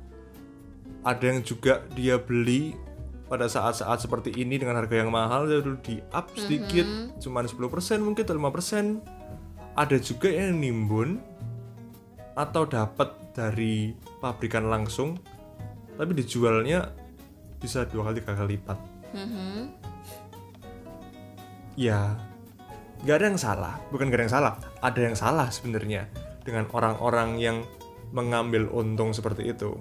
Ada 1.03 1.35
yang 1.35 1.39
juga 1.43 1.83
dia 1.91 2.15
beli 2.15 2.71
pada 3.27 3.51
saat-saat 3.51 4.07
seperti 4.07 4.31
ini 4.39 4.55
dengan 4.55 4.79
harga 4.79 4.95
yang 5.03 5.11
mahal 5.11 5.51
lalu 5.51 5.75
di 5.83 5.99
up 6.15 6.31
sedikit, 6.39 6.87
cuman 7.19 7.51
10% 7.51 7.99
mungkin 7.99 8.23
atau 8.23 8.35
5%. 8.39 9.75
Ada 9.75 9.97
juga 9.99 10.31
yang 10.31 10.55
nimbun 10.55 11.19
atau 12.35 12.63
dapat 12.63 13.11
dari 13.35 13.95
pabrikan 14.19 14.67
langsung 14.67 15.19
tapi 15.95 16.11
dijualnya 16.15 16.91
bisa 17.61 17.85
dua 17.85 18.09
kali 18.09 18.23
tiga 18.23 18.33
kali 18.33 18.57
lipat 18.57 18.79
Mhm. 19.11 19.71
ya 21.79 22.15
nggak 23.01 23.15
ada 23.17 23.25
yang 23.33 23.39
salah. 23.39 23.73
Bukan 23.89 24.11
nggak 24.11 24.19
ada 24.19 24.25
yang 24.27 24.35
salah. 24.35 24.53
Ada 24.83 24.99
yang 25.01 25.15
salah 25.17 25.47
sebenarnya 25.49 26.07
dengan 26.45 26.69
orang-orang 26.69 27.39
yang 27.41 27.57
mengambil 28.11 28.67
untung 28.69 29.15
seperti 29.15 29.51
itu. 29.55 29.79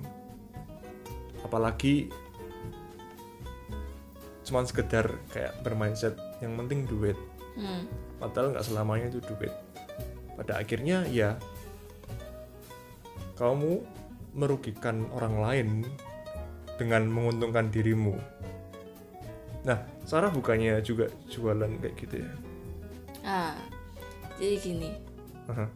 Apalagi 1.45 2.09
cuman 4.47 4.67
sekedar 4.67 5.07
kayak 5.31 5.63
bermindset 5.63 6.19
yang 6.43 6.59
penting 6.59 6.87
duit. 6.87 7.19
Hmm. 7.51 7.83
padahal 8.23 8.55
nggak 8.55 8.67
selamanya 8.67 9.07
itu 9.11 9.21
duit. 9.27 9.51
Pada 10.39 10.63
akhirnya 10.63 11.05
ya 11.11 11.37
kamu 13.35 13.83
merugikan 14.39 15.09
orang 15.11 15.35
lain 15.43 15.69
dengan 16.79 17.11
menguntungkan 17.11 17.69
dirimu 17.69 18.17
nah 19.67 19.79
Sarah 20.09 20.33
bukannya 20.33 20.81
juga 20.81 21.13
jualan 21.29 21.71
kayak 21.81 21.97
gitu 22.01 22.17
ya 22.25 22.33
Ah, 23.21 23.53
jadi 24.41 24.57
gini. 24.61 24.91
Aha. 25.49 25.69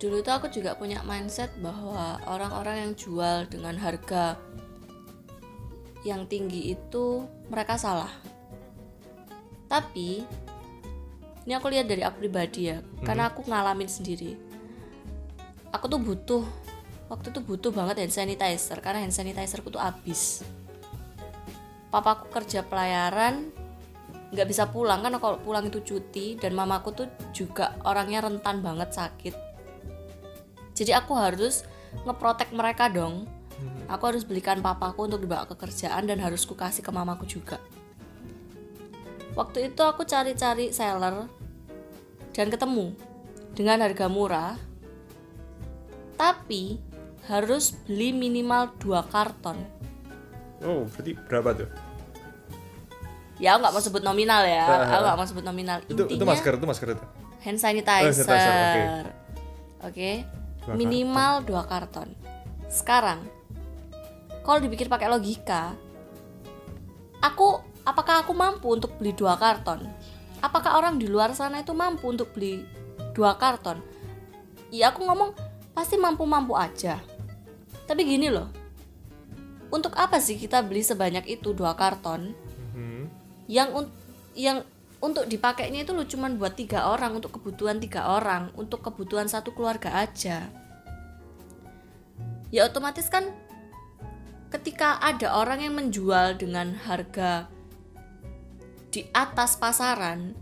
Dulu 0.00 0.24
tuh 0.24 0.32
aku 0.32 0.46
juga 0.48 0.78
punya 0.78 1.04
mindset 1.04 1.52
bahwa 1.60 2.16
orang-orang 2.24 2.88
yang 2.88 2.92
jual 2.96 3.44
dengan 3.50 3.76
harga 3.76 4.38
yang 6.06 6.24
tinggi 6.24 6.72
itu 6.72 7.28
mereka 7.52 7.76
salah. 7.76 8.08
Tapi 9.68 10.24
ini 11.44 11.52
aku 11.52 11.68
lihat 11.68 11.90
dari 11.90 12.00
aku 12.00 12.24
pribadi 12.24 12.72
ya, 12.72 12.80
karena 13.04 13.28
aku 13.28 13.44
ngalamin 13.44 13.90
sendiri. 13.90 14.38
Aku 15.74 15.86
tuh 15.86 16.00
butuh 16.00 16.42
waktu 17.12 17.34
itu 17.34 17.40
butuh 17.42 17.70
banget 17.74 18.06
hand 18.06 18.14
sanitizer 18.14 18.78
karena 18.80 19.04
hand 19.04 19.14
sanitizerku 19.14 19.68
tuh 19.68 19.82
habis. 19.82 20.46
Papaku 21.90 22.30
kerja 22.30 22.62
pelayaran, 22.62 23.50
nggak 24.30 24.46
bisa 24.46 24.70
pulang. 24.70 25.02
Kan 25.02 25.18
kalau 25.18 25.42
pulang 25.42 25.66
itu 25.66 25.82
cuti 25.82 26.38
dan 26.38 26.54
mamaku 26.54 26.94
tuh 26.94 27.08
juga 27.34 27.74
orangnya 27.82 28.24
rentan 28.24 28.62
banget 28.62 28.94
sakit. 28.94 29.34
Jadi 30.74 30.94
aku 30.94 31.12
harus 31.18 31.66
ngeprotek 32.06 32.54
mereka 32.54 32.86
dong. 32.86 33.26
Aku 33.90 34.06
harus 34.06 34.22
belikan 34.22 34.62
papaku 34.62 35.10
untuk 35.10 35.20
dibawa 35.20 35.44
ke 35.44 35.58
kerjaan 35.58 36.06
dan 36.06 36.22
harus 36.22 36.46
ku 36.46 36.54
kasih 36.54 36.80
ke 36.80 36.94
mamaku 36.94 37.26
juga. 37.26 37.58
Waktu 39.34 39.74
itu 39.74 39.82
aku 39.82 40.06
cari-cari 40.06 40.70
seller 40.70 41.26
dan 42.30 42.46
ketemu 42.50 42.94
dengan 43.54 43.82
harga 43.82 44.06
murah 44.06 44.54
tapi 46.14 46.78
harus 47.26 47.74
beli 47.86 48.12
minimal 48.12 48.70
dua 48.78 49.02
karton 49.08 49.58
oh 50.64 50.84
berarti 50.88 51.12
berapa 51.28 51.50
tuh 51.56 51.68
ya 53.40 53.56
aku 53.56 53.58
nggak 53.64 53.74
mau 53.74 53.82
sebut 53.82 54.02
nominal 54.04 54.42
ya 54.44 54.64
ah, 54.68 54.84
aku 54.84 55.02
nggak 55.04 55.18
mau 55.18 55.26
sebut 55.28 55.44
nominal 55.44 55.78
itu 55.88 56.02
intinya 56.04 56.16
itu 56.16 56.24
masker 56.28 56.52
itu 56.60 56.66
masker 56.68 56.88
itu 56.96 57.06
hand 57.40 57.56
Oh, 57.56 58.12
sanitizer. 58.12 59.06
Oke. 59.80 60.10
Minimal 60.76 61.48
dua 61.48 61.64
karton. 61.64 62.12
Sekarang, 62.68 63.24
kalau 64.44 64.60
dipikir 64.60 64.86
pakai 64.92 65.08
logika, 65.08 65.72
aku 67.24 67.64
apakah 67.82 68.22
aku 68.22 68.36
mampu 68.36 68.76
untuk 68.76 68.94
beli 69.00 69.16
dua 69.16 69.40
karton? 69.40 69.88
Apakah 70.44 70.76
orang 70.76 71.00
di 71.00 71.08
luar 71.08 71.32
sana 71.32 71.64
itu 71.64 71.72
mampu 71.72 72.12
untuk 72.12 72.30
beli 72.36 72.60
dua 73.16 73.34
karton? 73.40 73.80
Ya 74.68 74.92
aku 74.92 75.02
ngomong 75.02 75.34
pasti 75.72 75.96
mampu-mampu 75.96 76.54
aja. 76.54 77.00
Tapi 77.88 78.04
gini 78.06 78.30
loh, 78.30 78.52
untuk 79.70 79.94
apa 79.94 80.18
sih 80.18 80.36
kita 80.38 80.62
beli 80.66 80.82
sebanyak 80.82 81.26
itu 81.30 81.54
dua 81.54 81.74
karton? 81.78 82.34
Mhm. 82.74 83.02
yang 83.50 83.74
un- 83.74 83.92
yang 84.38 84.62
untuk 85.00 85.26
dipakainya 85.26 85.82
itu 85.82 85.90
lu 85.96 86.04
cuman 86.06 86.38
buat 86.38 86.54
tiga 86.54 86.92
orang 86.92 87.18
untuk 87.18 87.40
kebutuhan 87.40 87.80
tiga 87.80 88.14
orang 88.14 88.52
untuk 88.54 88.84
kebutuhan 88.84 89.26
satu 89.26 89.50
keluarga 89.56 90.06
aja 90.06 90.52
ya 92.52 92.62
otomatis 92.68 93.08
kan 93.08 93.26
ketika 94.54 95.00
ada 95.02 95.34
orang 95.34 95.66
yang 95.66 95.74
menjual 95.74 96.36
dengan 96.36 96.76
harga 96.84 97.50
di 98.90 99.06
atas 99.14 99.56
pasaran 99.56 100.34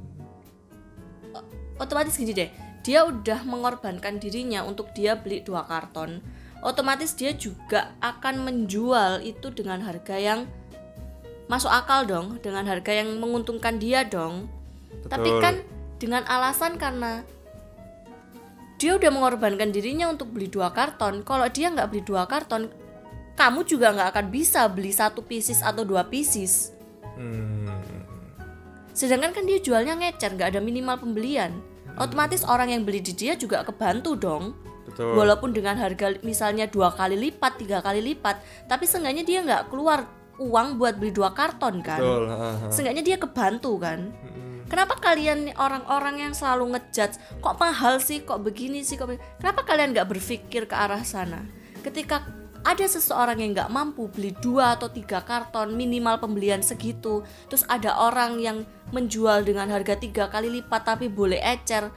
otomatis 1.78 2.18
gini 2.18 2.34
deh 2.34 2.50
dia 2.82 3.04
udah 3.04 3.44
mengorbankan 3.44 4.16
dirinya 4.16 4.64
untuk 4.64 4.90
dia 4.96 5.14
beli 5.14 5.44
dua 5.44 5.68
karton 5.68 6.18
otomatis 6.62 7.14
dia 7.14 7.34
juga 7.34 7.94
akan 8.02 8.42
menjual 8.42 9.22
itu 9.22 9.50
dengan 9.54 9.78
harga 9.82 10.18
yang 10.18 10.50
masuk 11.48 11.70
akal 11.70 12.04
dong 12.04 12.36
dengan 12.42 12.66
harga 12.66 12.92
yang 12.92 13.16
menguntungkan 13.16 13.80
dia 13.80 14.04
dong. 14.04 14.50
Tapi 15.06 15.30
Betul. 15.32 15.42
kan 15.42 15.54
dengan 15.96 16.22
alasan 16.28 16.76
karena 16.76 17.22
dia 18.78 18.94
udah 18.94 19.10
mengorbankan 19.10 19.74
dirinya 19.74 20.06
untuk 20.10 20.30
beli 20.30 20.46
dua 20.46 20.70
karton. 20.70 21.22
Kalau 21.24 21.46
dia 21.50 21.72
nggak 21.72 21.88
beli 21.90 22.02
dua 22.04 22.28
karton 22.28 22.70
kamu 23.38 23.62
juga 23.64 23.94
nggak 23.94 24.08
akan 24.14 24.26
bisa 24.34 24.66
beli 24.66 24.90
satu 24.90 25.22
pieces 25.22 25.62
atau 25.62 25.86
dua 25.86 26.06
pieces. 26.06 26.74
Hmm. 27.18 27.66
sedangkan 28.94 29.30
kan 29.30 29.46
dia 29.46 29.58
jualnya 29.62 29.94
ngecer 29.94 30.34
nggak 30.34 30.54
ada 30.54 30.60
minimal 30.62 30.98
pembelian. 30.98 31.54
Otomatis 31.98 32.42
orang 32.46 32.70
yang 32.70 32.82
beli 32.82 33.02
di 33.02 33.14
dia 33.14 33.34
juga 33.34 33.62
kebantu 33.62 34.14
dong 34.14 34.54
betul. 34.88 35.12
Walaupun 35.14 35.52
dengan 35.52 35.76
harga 35.76 36.16
misalnya 36.24 36.64
dua 36.66 36.90
kali 36.96 37.14
lipat 37.14 37.60
tiga 37.60 37.78
kali 37.84 38.00
lipat 38.00 38.40
tapi 38.66 38.88
seenggaknya 38.88 39.22
dia 39.22 39.44
nggak 39.44 39.68
keluar 39.68 40.08
uang 40.40 40.80
buat 40.80 40.96
beli 40.96 41.12
dua 41.12 41.36
karton 41.36 41.84
kan. 41.84 42.00
Betul 42.00 42.24
seenggaknya 42.72 43.04
dia 43.04 43.16
kebantu 43.20 43.76
kan. 43.78 44.08
Mm-mm. 44.08 44.68
kenapa 44.68 45.00
kalian 45.00 45.52
orang-orang 45.56 46.28
yang 46.28 46.32
selalu 46.36 46.76
ngejudge 46.76 47.16
kok 47.40 47.56
mahal 47.56 47.96
sih 48.00 48.20
kok 48.20 48.44
begini 48.44 48.84
sih 48.84 49.00
kok 49.00 49.08
be-" 49.08 49.20
kenapa 49.40 49.64
kalian 49.64 49.96
nggak 49.96 50.08
berpikir 50.08 50.68
ke 50.68 50.76
arah 50.76 51.00
sana? 51.04 51.40
Ketika 51.80 52.26
ada 52.66 52.84
seseorang 52.84 53.38
yang 53.38 53.56
nggak 53.56 53.72
mampu 53.72 54.10
beli 54.10 54.34
dua 54.44 54.76
atau 54.76 54.90
tiga 54.90 55.22
karton 55.22 55.72
minimal 55.72 56.18
pembelian 56.18 56.60
segitu 56.60 57.22
terus 57.46 57.62
ada 57.70 57.96
orang 57.96 58.36
yang 58.42 58.68
menjual 58.90 59.40
dengan 59.40 59.70
harga 59.70 59.96
tiga 59.96 60.26
kali 60.28 60.60
lipat 60.60 60.84
tapi 60.84 61.06
boleh 61.08 61.38
ecer 61.40 61.88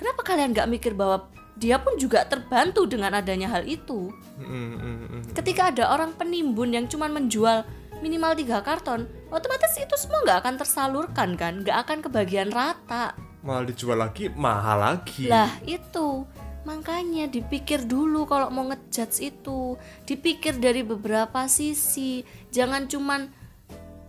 kenapa 0.00 0.24
kalian 0.24 0.56
nggak 0.56 0.68
mikir 0.72 0.92
bahwa 0.96 1.26
dia 1.56 1.80
pun 1.80 1.96
juga 1.96 2.28
terbantu 2.28 2.84
dengan 2.84 3.16
adanya 3.16 3.48
hal 3.48 3.64
itu. 3.64 4.12
Mm, 4.36 4.46
mm, 4.76 4.96
mm. 5.08 5.22
Ketika 5.32 5.72
ada 5.72 5.88
orang 5.88 6.12
penimbun 6.12 6.76
yang 6.76 6.84
cuma 6.84 7.08
menjual 7.08 7.64
minimal 8.04 8.36
tiga 8.36 8.60
karton, 8.60 9.08
otomatis 9.32 9.72
itu 9.80 9.96
semua 9.96 10.20
nggak 10.22 10.38
akan 10.44 10.54
tersalurkan 10.60 11.30
kan, 11.34 11.64
nggak 11.64 11.76
akan 11.88 11.98
kebagian 12.04 12.52
rata. 12.52 13.16
malah 13.46 13.62
dijual 13.62 13.94
lagi 13.94 14.26
mahal 14.34 14.82
lagi 14.82 15.30
Lah 15.30 15.46
itu 15.62 16.26
makanya 16.66 17.30
dipikir 17.30 17.86
dulu 17.86 18.26
kalau 18.26 18.50
mau 18.50 18.66
ngejudge 18.66 19.22
itu, 19.22 19.78
dipikir 20.02 20.58
dari 20.58 20.82
beberapa 20.82 21.46
sisi, 21.46 22.26
jangan 22.50 22.90
cuman 22.90 23.30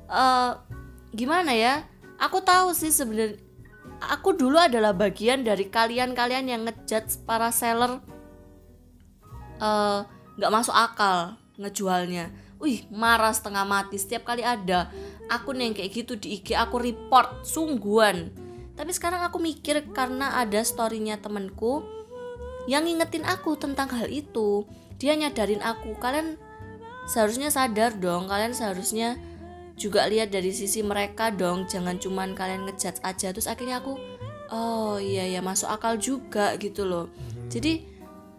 eh 0.09 0.51
gimana 1.13 1.53
ya? 1.53 1.85
Aku 2.17 2.41
tahu 2.41 2.73
sih 2.73 2.89
sebenarnya 2.89 3.37
aku 4.01 4.37
dulu 4.37 4.57
adalah 4.61 4.93
bagian 4.93 5.41
dari 5.41 5.67
kalian-kalian 5.69 6.45
yang 6.49 6.61
ngejudge 6.65 7.25
para 7.25 7.49
seller 7.49 8.01
eh, 9.61 9.99
nggak 10.37 10.53
masuk 10.53 10.75
akal 10.75 11.37
ngejualnya. 11.57 12.29
Wih, 12.57 12.89
marah 12.89 13.33
setengah 13.33 13.69
mati 13.69 14.01
setiap 14.01 14.33
kali 14.33 14.41
ada 14.41 14.89
akun 15.29 15.61
yang 15.61 15.77
kayak 15.77 15.93
gitu 15.93 16.17
di 16.17 16.41
IG 16.41 16.57
aku 16.57 16.81
report 16.81 17.45
sungguhan. 17.45 18.33
Tapi 18.73 18.91
sekarang 18.93 19.21
aku 19.25 19.37
mikir 19.41 19.93
karena 19.93 20.37
ada 20.41 20.61
storynya 20.61 21.17
temenku 21.21 21.85
yang 22.65 22.85
ngingetin 22.85 23.25
aku 23.25 23.57
tentang 23.57 23.89
hal 23.93 24.09
itu. 24.09 24.65
Dia 24.97 25.13
nyadarin 25.13 25.61
aku, 25.61 25.93
kalian 26.01 26.41
seharusnya 27.05 27.53
sadar 27.53 27.93
dong, 27.97 28.25
kalian 28.25 28.57
seharusnya 28.57 29.21
juga 29.77 30.09
lihat 30.09 30.33
dari 30.33 30.49
sisi 30.49 30.81
mereka 30.81 31.29
dong, 31.29 31.69
jangan 31.69 32.01
cuman 32.01 32.33
kalian 32.33 32.65
ngejudge 32.65 32.99
aja. 33.05 33.29
Terus 33.29 33.45
akhirnya 33.45 33.79
aku, 33.79 33.95
oh 34.49 34.97
iya 34.97 35.29
ya 35.29 35.39
masuk 35.45 35.69
akal 35.69 36.01
juga 36.01 36.57
gitu 36.57 36.83
loh. 36.83 37.13
Jadi 37.47 37.85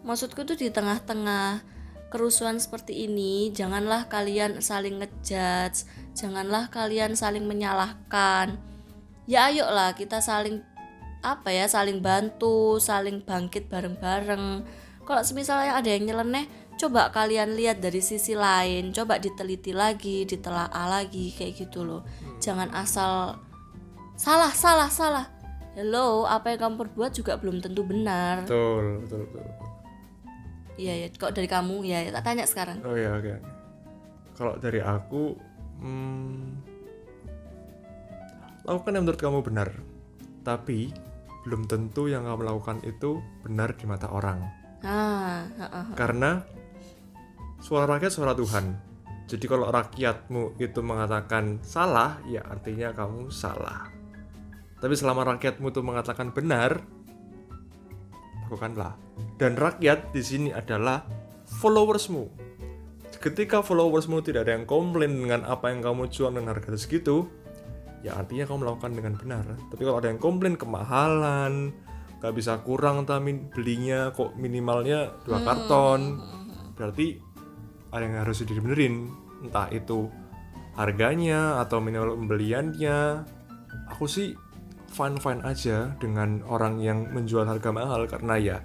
maksudku 0.03 0.43
tuh 0.43 0.59
di 0.59 0.67
tengah-tengah 0.67 1.63
kerusuhan 2.11 2.59
seperti 2.59 3.07
ini, 3.07 3.55
janganlah 3.55 4.11
kalian 4.11 4.59
saling 4.59 4.99
ngejudge, 4.99 5.87
janganlah 6.11 6.67
kalian 6.67 7.15
saling 7.15 7.47
menyalahkan. 7.47 8.59
Ya 9.23 9.47
ayolah 9.47 9.95
kita 9.95 10.19
saling 10.19 10.59
apa 11.23 11.55
ya, 11.55 11.71
saling 11.71 12.03
bantu, 12.03 12.83
saling 12.83 13.23
bangkit 13.23 13.71
bareng-bareng. 13.71 14.67
Kalau 15.07 15.21
misalnya 15.33 15.77
ada 15.77 15.89
yang 15.89 16.05
nyeleneh, 16.05 16.45
coba 16.79 17.11
kalian 17.11 17.53
lihat 17.53 17.77
dari 17.77 17.99
sisi 17.99 18.33
lain, 18.33 18.89
coba 18.89 19.19
diteliti 19.19 19.75
lagi, 19.75 20.23
ditelaah 20.23 20.71
lagi 20.89 21.29
kayak 21.29 21.59
gitu 21.59 21.83
loh. 21.83 22.01
Jangan 22.39 22.71
asal 22.71 23.35
salah, 24.15 24.49
salah, 24.49 24.87
salah. 24.87 25.27
Hello, 25.75 26.23
apa 26.23 26.51
yang 26.51 26.59
kamu 26.61 26.75
perbuat 26.87 27.11
juga 27.13 27.35
belum 27.35 27.59
tentu 27.59 27.83
benar. 27.83 28.43
betul 28.43 29.03
betul 29.03 29.19
betul 29.27 29.43
Iya 30.75 30.93
ya, 30.95 31.07
kok 31.11 31.35
dari 31.35 31.45
kamu 31.45 31.83
ya, 31.83 31.99
ya, 32.01 32.11
tak 32.15 32.23
tanya 32.25 32.47
sekarang. 32.47 32.79
oh 32.81 32.95
ya 32.95 33.11
oke 33.13 33.27
oke. 33.29 33.49
kalau 34.33 34.53
dari 34.55 34.79
aku 34.79 35.35
hmm, 35.77 36.39
lakukan 38.63 38.95
yang 38.95 39.03
menurut 39.03 39.19
kamu 39.19 39.39
benar 39.43 39.69
tapi 40.41 40.95
belum 41.43 41.67
tentu 41.67 42.07
yang 42.07 42.23
kamu 42.23 42.47
lakukan 42.47 42.79
itu 42.83 43.19
benar 43.43 43.75
di 43.75 43.83
mata 43.83 44.07
orang 44.07 44.39
Ah, 44.79 45.43
heeh. 45.59 45.85
karena 45.99 46.47
suara 47.59 47.85
rakyat 47.87 48.11
suara 48.11 48.33
Tuhan. 48.35 48.75
Jadi 49.29 49.45
kalau 49.45 49.69
rakyatmu 49.69 50.57
itu 50.57 50.81
mengatakan 50.81 51.61
salah 51.61 52.17
ya 52.25 52.41
artinya 52.41 52.89
kamu 52.95 53.29
salah. 53.29 53.85
Tapi 54.79 54.95
selama 54.95 55.37
rakyatmu 55.37 55.69
itu 55.69 55.81
mengatakan 55.85 56.33
benar 56.33 56.81
lakukanlah 58.47 58.97
dan 59.37 59.53
rakyat 59.53 60.09
di 60.09 60.23
sini 60.25 60.49
adalah 60.49 61.05
followersmu. 61.61 62.49
Ketika 63.19 63.61
followersmu 63.61 64.23
tidak 64.25 64.47
ada 64.47 64.57
yang 64.57 64.65
komplain 64.65 65.13
dengan 65.13 65.45
apa 65.45 65.69
yang 65.69 65.85
kamu 65.85 66.09
jual 66.09 66.33
dengan 66.33 66.55
harga 66.55 66.73
segitu 66.79 67.29
ya 68.01 68.15
artinya 68.15 68.47
kamu 68.49 68.65
melakukan 68.65 68.91
dengan 68.95 69.13
benar. 69.19 69.45
Tapi 69.69 69.81
kalau 69.85 69.99
ada 69.99 70.09
yang 70.09 70.17
komplain 70.17 70.55
kemahalan 70.57 71.75
nggak 72.19 72.35
bisa 72.35 72.59
kurang 72.65 73.07
tapi 73.07 73.47
belinya 73.51 74.11
kok 74.11 74.35
minimalnya 74.35 75.15
dua 75.23 75.39
karton 75.39 76.19
berarti 76.75 77.19
ada 77.89 78.03
yang 78.05 78.21
harus 78.21 78.45
dibenerin 78.45 79.09
entah 79.45 79.69
itu 79.71 80.09
harganya 80.77 81.59
atau 81.63 81.81
minimal 81.83 82.15
pembeliannya 82.15 83.25
aku 83.91 84.05
sih 84.05 84.35
fine 84.89 85.19
fine 85.21 85.41
aja 85.45 85.93
dengan 86.01 86.41
orang 86.49 86.81
yang 86.81 87.09
menjual 87.11 87.45
harga 87.45 87.69
mahal 87.69 88.09
karena 88.09 88.35
ya 88.39 88.57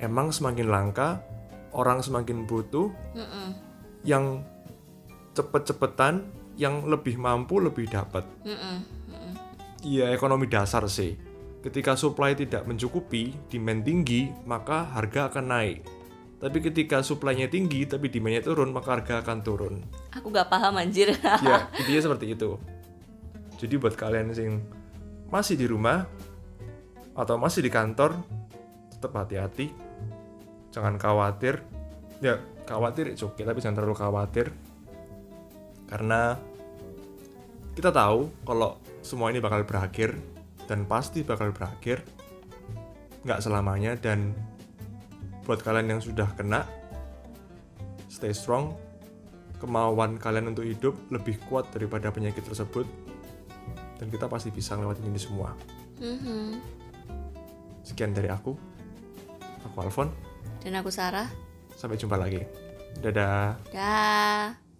emang 0.00 0.32
semakin 0.34 0.66
langka 0.66 1.22
orang 1.70 2.02
semakin 2.02 2.48
butuh 2.48 2.90
Mm-mm, 3.14 3.48
yang 4.02 4.42
cepet-cepetan 5.34 6.26
yang 6.58 6.84
lebih 6.84 7.16
mampu 7.16 7.62
lebih 7.62 7.88
dapat. 7.88 8.26
Iya 9.80 10.12
ekonomi 10.12 10.44
dasar 10.44 10.84
sih. 10.92 11.16
Ketika 11.64 11.96
supply 11.96 12.36
tidak 12.36 12.68
mencukupi, 12.68 13.32
demand 13.48 13.84
tinggi, 13.84 14.28
maka 14.44 14.88
harga 14.92 15.32
akan 15.32 15.44
naik. 15.48 15.78
Tapi 16.40 16.58
ketika 16.64 17.04
supply-nya 17.04 17.52
tinggi 17.52 17.84
tapi 17.84 18.08
demand-nya 18.08 18.40
turun, 18.40 18.72
maka 18.72 18.96
harga 18.96 19.20
akan 19.20 19.38
turun. 19.44 19.84
Aku 20.16 20.32
gak 20.32 20.48
paham 20.48 20.80
anjir. 20.80 21.12
ya, 21.44 21.68
intinya 21.84 22.00
seperti 22.00 22.32
itu. 22.32 22.56
Jadi 23.60 23.74
buat 23.76 23.92
kalian 23.92 24.32
yang 24.32 24.64
masih 25.28 25.60
di 25.60 25.68
rumah 25.68 26.08
atau 27.12 27.36
masih 27.36 27.60
di 27.60 27.68
kantor, 27.68 28.16
tetap 28.88 29.12
hati-hati. 29.20 29.68
Jangan 30.72 30.96
khawatir. 30.96 31.60
Ya, 32.24 32.40
khawatir 32.64 33.12
it's 33.12 33.20
okay, 33.20 33.44
tapi 33.44 33.60
jangan 33.60 33.84
terlalu 33.84 34.00
khawatir. 34.00 34.48
Karena 35.92 36.40
kita 37.76 37.92
tahu 37.92 38.32
kalau 38.48 38.80
semua 39.04 39.28
ini 39.28 39.44
bakal 39.44 39.68
berakhir 39.68 40.16
dan 40.64 40.88
pasti 40.88 41.20
bakal 41.20 41.52
berakhir. 41.52 42.00
Nggak 43.28 43.44
selamanya 43.44 43.92
dan 44.00 44.32
buat 45.44 45.60
kalian 45.64 45.96
yang 45.96 46.00
sudah 46.02 46.28
kena, 46.36 46.64
stay 48.10 48.32
strong, 48.34 48.76
kemauan 49.60 50.16
kalian 50.16 50.52
untuk 50.52 50.64
hidup 50.64 50.96
lebih 51.12 51.40
kuat 51.48 51.68
daripada 51.72 52.08
penyakit 52.12 52.44
tersebut. 52.44 52.84
Dan 54.00 54.08
kita 54.08 54.28
pasti 54.28 54.48
bisa 54.48 54.76
ngelewatin 54.76 55.06
ini 55.08 55.20
semua. 55.20 55.52
Mhm. 56.00 56.80
sekian 57.84 58.14
dari 58.14 58.30
aku. 58.30 58.54
Aku 59.66 59.76
Alfon. 59.82 60.08
Dan 60.62 60.78
aku 60.78 60.94
Sarah. 60.94 61.26
sampai 61.74 61.96
jumpa 61.96 62.14
lagi. 62.14 62.44
Dadah. 63.00 63.56
Dah. 63.72 64.60